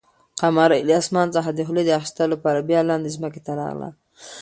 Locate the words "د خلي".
1.53-1.83